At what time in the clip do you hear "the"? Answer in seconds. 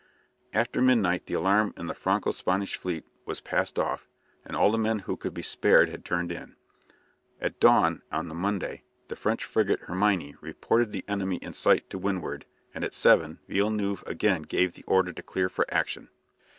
1.27-1.35, 1.85-1.93, 4.71-4.77, 8.27-8.33, 9.09-9.15, 10.91-11.05, 14.73-14.83